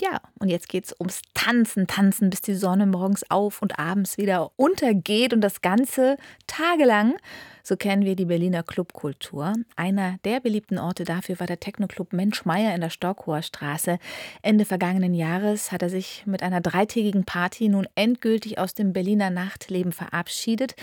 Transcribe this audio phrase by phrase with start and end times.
[0.00, 4.16] Ja, und jetzt geht es ums Tanzen, Tanzen, bis die Sonne morgens auf und abends
[4.16, 7.16] wieder untergeht und das Ganze tagelang.
[7.62, 9.52] So kennen wir die Berliner Clubkultur.
[9.76, 13.98] Einer der beliebten Orte dafür war der Techno-Club Mensch Meier in der Stockhoher Straße.
[14.40, 19.28] Ende vergangenen Jahres hat er sich mit einer dreitägigen Party nun endgültig aus dem Berliner
[19.28, 20.76] Nachtleben verabschiedet.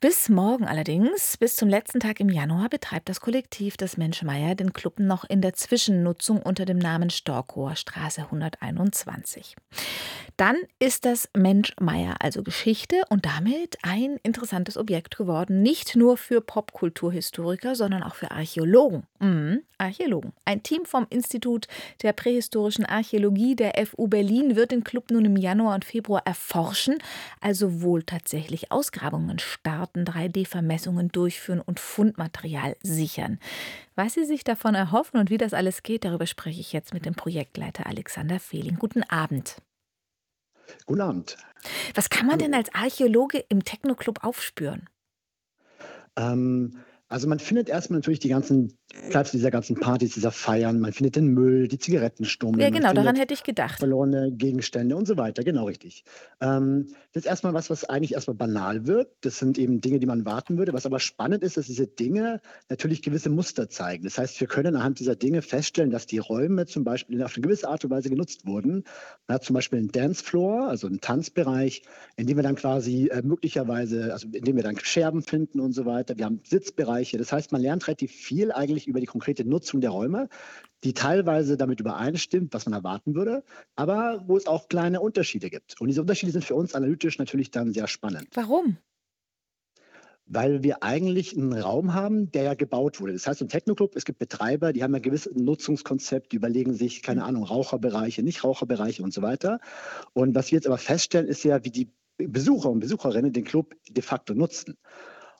[0.00, 4.72] Bis morgen allerdings, bis zum letzten Tag im Januar, betreibt das Kollektiv des Menschmeier den
[4.72, 9.56] Club noch in der Zwischennutzung unter dem Namen Storkower Straße 121.
[10.36, 16.40] Dann ist das Menschmeier also Geschichte und damit ein interessantes Objekt geworden, nicht nur für
[16.42, 19.02] Popkulturhistoriker, sondern auch für Archäologen.
[19.18, 20.32] Mhm, Archäologen.
[20.44, 21.66] Ein Team vom Institut
[22.04, 26.98] der prähistorischen Archäologie der FU Berlin wird den Club nun im Januar und Februar erforschen,
[27.40, 33.38] also wohl tatsächlich Ausgrabungen starten Daten 3D-Vermessungen durchführen und Fundmaterial sichern.
[33.94, 37.06] Was Sie sich davon erhoffen und wie das alles geht, darüber spreche ich jetzt mit
[37.06, 38.76] dem Projektleiter Alexander Fehling.
[38.76, 39.56] Guten Abend.
[40.86, 41.36] Guten Abend.
[41.94, 44.88] Was kann man denn als Archäologe im Techno-Club aufspüren?
[46.16, 48.76] Ähm, also man findet erstmal natürlich die ganzen
[49.10, 50.80] Platz dieser ganzen Partys, dieser Feiern.
[50.80, 53.78] Man findet den Müll, die Zigarettenstummel, Ja, genau, daran hätte ich gedacht.
[53.78, 55.42] verlorene Gegenstände und so weiter.
[55.44, 56.04] Genau richtig.
[56.40, 59.08] Ähm, das ist erstmal was, was eigentlich erstmal banal wird.
[59.22, 60.72] Das sind eben Dinge, die man warten würde.
[60.74, 64.04] Was aber spannend ist, dass diese Dinge natürlich gewisse Muster zeigen.
[64.04, 67.42] Das heißt, wir können anhand dieser Dinge feststellen, dass die Räume zum Beispiel auf eine
[67.42, 68.84] gewisse Art und Weise genutzt wurden.
[69.26, 71.82] Man hat zum Beispiel einen Dancefloor, also einen Tanzbereich,
[72.16, 75.72] in dem wir dann quasi äh, möglicherweise, also in dem wir dann Scherben finden und
[75.72, 76.16] so weiter.
[76.18, 76.97] Wir haben Sitzbereiche.
[77.02, 80.28] Das heißt, man lernt relativ viel eigentlich über die konkrete Nutzung der Räume,
[80.84, 83.44] die teilweise damit übereinstimmt, was man erwarten würde,
[83.76, 85.80] aber wo es auch kleine Unterschiede gibt.
[85.80, 88.28] Und diese Unterschiede sind für uns analytisch natürlich dann sehr spannend.
[88.34, 88.78] Warum?
[90.26, 93.14] Weil wir eigentlich einen Raum haben, der ja gebaut wurde.
[93.14, 97.02] Das heißt, im Techno-Club, es gibt Betreiber, die haben ein gewisses Nutzungskonzept, die überlegen sich,
[97.02, 99.58] keine Ahnung, Raucherbereiche, Nichtraucherbereiche und so weiter.
[100.12, 103.74] Und was wir jetzt aber feststellen, ist ja, wie die Besucher und Besucherinnen den Club
[103.88, 104.76] de facto nutzen.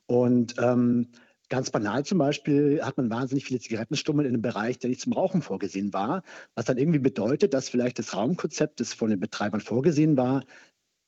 [0.07, 1.09] Und ähm,
[1.51, 5.15] Ganz banal zum Beispiel hat man wahnsinnig viele Zigarettenstummel in einem Bereich, der nicht zum
[5.15, 6.23] Rauchen vorgesehen war,
[6.55, 10.45] was dann irgendwie bedeutet, dass vielleicht das Raumkonzept, das von den Betreibern vorgesehen war,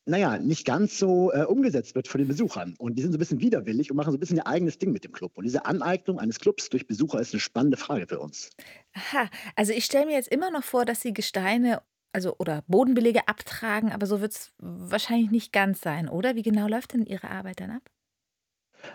[0.06, 2.74] naja, nicht ganz so äh, umgesetzt wird von den Besuchern.
[2.78, 4.92] Und die sind so ein bisschen widerwillig und machen so ein bisschen ihr eigenes Ding
[4.92, 5.38] mit dem Club.
[5.38, 8.50] Und diese Aneignung eines Clubs durch Besucher ist eine spannende Frage für uns.
[8.94, 13.28] Aha, also ich stelle mir jetzt immer noch vor, dass Sie Gesteine also oder Bodenbelege
[13.28, 16.34] abtragen, aber so wird es wahrscheinlich nicht ganz sein, oder?
[16.34, 17.82] Wie genau läuft denn Ihre Arbeit dann ab?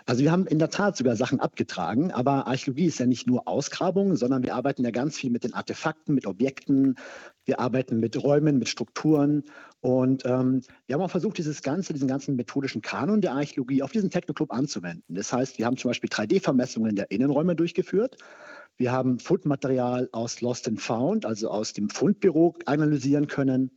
[0.04, 3.46] Also wir haben in der Tat sogar Sachen abgetragen, aber Archäologie ist ja nicht nur
[3.48, 6.96] Ausgrabung, sondern wir arbeiten ja ganz viel mit den Artefakten, mit Objekten,
[7.44, 9.44] wir arbeiten mit Räumen, mit Strukturen
[9.80, 13.92] und ähm, wir haben auch versucht, dieses ganze, diesen ganzen methodischen Kanon der Archäologie auf
[13.92, 15.14] diesen Technoclub anzuwenden.
[15.14, 18.16] Das heißt, wir haben zum Beispiel 3D-Vermessungen der Innenräume durchgeführt.
[18.78, 23.70] Wir haben Fundmaterial aus Lost and Found, also aus dem Fundbüro, analysieren können.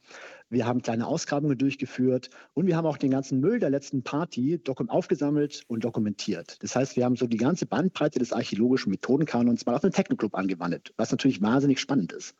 [0.49, 4.59] Wir haben kleine Ausgrabungen durchgeführt und wir haben auch den ganzen Müll der letzten Party
[4.87, 6.57] aufgesammelt und dokumentiert.
[6.61, 10.35] Das heißt, wir haben so die ganze Bandbreite des archäologischen Methodenkanons mal auf den Technoclub
[10.35, 12.35] angewandt, was natürlich wahnsinnig spannend ist.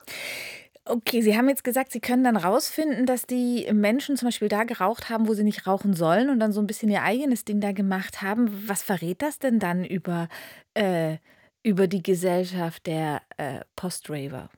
[0.86, 4.64] Okay, Sie haben jetzt gesagt, Sie können dann rausfinden, dass die Menschen zum Beispiel da
[4.64, 7.62] geraucht haben, wo sie nicht rauchen sollen und dann so ein bisschen ihr eigenes Ding
[7.62, 8.50] da gemacht haben.
[8.68, 10.30] Was verrät das denn dann über,
[10.74, 11.18] äh,
[11.62, 14.50] über die Gesellschaft der äh, Post-Raver?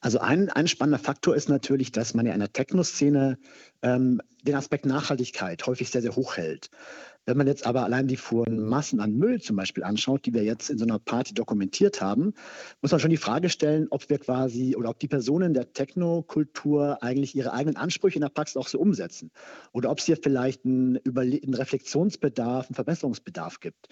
[0.00, 3.38] Also ein, ein spannender Faktor ist natürlich, dass man ja in der Techno-Szene
[3.82, 6.70] ähm, den Aspekt Nachhaltigkeit häufig sehr, sehr hoch hält.
[7.26, 10.42] Wenn man jetzt aber allein die Fuhren Massen an Müll zum Beispiel anschaut, die wir
[10.42, 12.32] jetzt in so einer Party dokumentiert haben,
[12.80, 17.02] muss man schon die Frage stellen, ob wir quasi oder ob die Personen der Technokultur
[17.02, 19.30] eigentlich ihre eigenen Ansprüche in der Praxis auch so umsetzen.
[19.72, 23.88] Oder ob es hier vielleicht einen, einen Reflexionsbedarf, einen Verbesserungsbedarf gibt.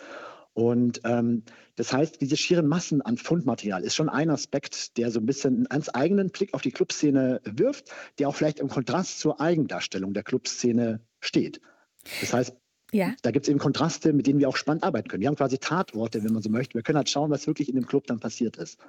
[0.58, 1.44] Und ähm,
[1.76, 5.68] das heißt, diese schieren Massen an Fundmaterial ist schon ein Aspekt, der so ein bisschen
[5.68, 10.24] einen eigenen Blick auf die Clubszene wirft, der auch vielleicht im Kontrast zur Eigendarstellung der
[10.24, 11.60] Clubszene steht.
[12.20, 12.56] Das heißt,
[12.90, 13.14] Ja.
[13.22, 15.20] da gibt es eben Kontraste, mit denen wir auch spannend arbeiten können.
[15.20, 16.74] Wir haben quasi Tatorte, wenn man so möchte.
[16.74, 18.80] Wir können halt schauen, was wirklich in dem Club dann passiert ist.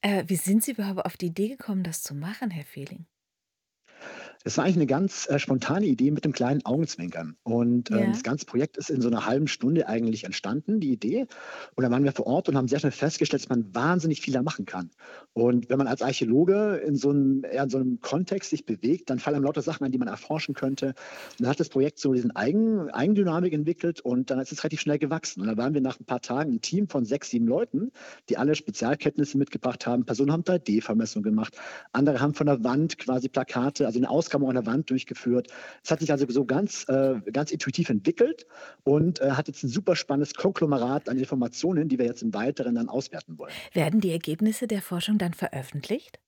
[0.00, 3.06] Äh, wie sind Sie überhaupt auf die Idee gekommen, das zu machen, Herr Fehling?
[4.44, 7.36] Das war eigentlich eine ganz äh, spontane Idee mit dem kleinen Augenzwinkern.
[7.44, 8.06] Und ähm, Ja.
[8.08, 11.26] das ganze Projekt ist in so einer halben Stunde eigentlich entstanden, die Idee.
[11.74, 14.34] Und dann waren wir vor Ort und haben sehr schnell festgestellt, dass man wahnsinnig viel
[14.34, 14.90] da machen kann.
[15.32, 19.18] Und wenn man als Archäologe in so einem, in so einem Kontext sich bewegt, dann
[19.18, 20.88] fallen einem lauter Sachen an, die man erforschen könnte.
[20.88, 24.82] Und dann hat das Projekt so diesen Eigen, Eigendynamik entwickelt und dann ist es relativ
[24.82, 25.40] schnell gewachsen.
[25.40, 27.92] Und dann waren wir nach ein paar Tagen ein Team von sechs, sieben Leuten,
[28.28, 30.04] die alle Spezialkenntnisse mitgebracht haben.
[30.04, 31.56] Personen haben 3D-Vermessung gemacht,
[31.92, 35.48] andere haben von der Wand quasi Plakate, also eine Ausgrabung an der Wand durchgeführt.
[35.82, 38.46] Es hat sich also so ganz, äh, ganz intuitiv entwickelt
[38.82, 42.74] und äh, hat jetzt ein super spannendes Konglomerat an Informationen, die wir jetzt im Weiteren
[42.74, 43.52] dann auswerten wollen.
[43.72, 46.18] Werden die Ergebnisse der Forschung dann veröffentlicht?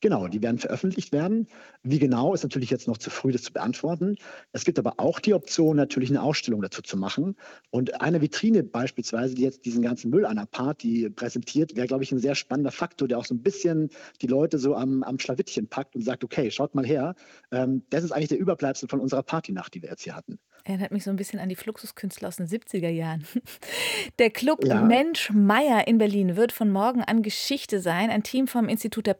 [0.00, 1.46] Genau, die werden veröffentlicht werden.
[1.82, 4.16] Wie genau, ist natürlich jetzt noch zu früh, das zu beantworten.
[4.52, 7.36] Es gibt aber auch die Option, natürlich eine Ausstellung dazu zu machen.
[7.70, 12.12] Und eine Vitrine beispielsweise, die jetzt diesen ganzen Müll einer Party präsentiert, wäre, glaube ich,
[12.12, 13.90] ein sehr spannender Faktor, der auch so ein bisschen
[14.22, 17.14] die Leute so am, am Schlawittchen packt und sagt, okay, schaut mal her,
[17.52, 20.38] ähm, das ist eigentlich der Überbleibsel von unserer Partynacht, die wir jetzt hier hatten.
[20.64, 23.24] Erinnert mich so ein bisschen an die Fluxuskünstler aus den 70er Jahren.
[24.18, 28.10] Der Club Ja, Mensch Meier in Berlin wird von morgen an Geschichte sein.
[28.10, 29.14] Ein Team vom Institut der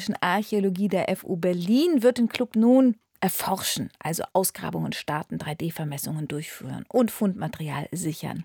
[0.00, 6.86] prähistorischen Archäologie der FU Berlin wird den Club nun erforschen, also Ausgrabungen starten, 3D-Vermessungen durchführen
[6.88, 8.44] und Fundmaterial sichern.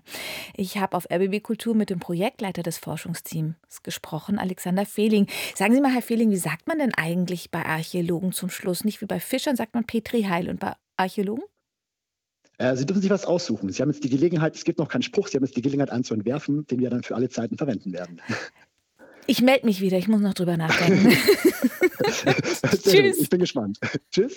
[0.54, 5.28] Ich habe auf RBB Kultur mit dem Projektleiter des Forschungsteams gesprochen, Alexander Fehling.
[5.54, 8.84] Sagen Sie mal, Herr Fehling, wie sagt man denn eigentlich bei Archäologen zum Schluss?
[8.84, 11.44] Nicht wie bei Fischern sagt man Petri Heil und bei Archäologen?
[12.58, 13.70] äh, Sie dürfen sich was aussuchen.
[13.70, 15.90] Sie haben jetzt die Gelegenheit, es gibt noch keinen Spruch, Sie haben jetzt die Gelegenheit,
[15.90, 18.20] einen zu entwerfen, den wir dann für alle Zeiten verwenden werden.
[19.26, 21.08] Ich melde mich wieder, ich muss noch drüber nachdenken.
[22.82, 23.18] Tschüss.
[23.18, 23.78] ich bin gespannt.
[24.10, 24.34] Tschüss.